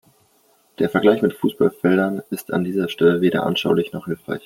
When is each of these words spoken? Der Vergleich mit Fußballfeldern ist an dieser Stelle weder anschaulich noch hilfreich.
Der 0.79 0.89
Vergleich 0.89 1.21
mit 1.21 1.33
Fußballfeldern 1.35 2.23
ist 2.31 2.51
an 2.51 2.63
dieser 2.63 2.89
Stelle 2.89 3.21
weder 3.21 3.45
anschaulich 3.45 3.93
noch 3.93 4.05
hilfreich. 4.07 4.39